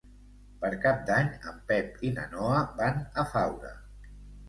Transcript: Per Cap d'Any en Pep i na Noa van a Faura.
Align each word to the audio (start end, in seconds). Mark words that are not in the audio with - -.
Per 0.63 0.71
Cap 0.85 1.03
d'Any 1.09 1.29
en 1.53 1.61
Pep 1.73 2.03
i 2.09 2.13
na 2.19 2.27
Noa 2.35 2.67
van 2.83 3.01
a 3.27 3.31
Faura. 3.37 3.79